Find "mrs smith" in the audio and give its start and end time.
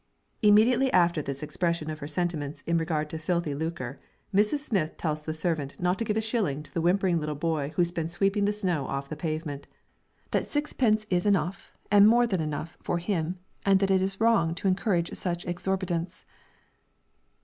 4.33-4.97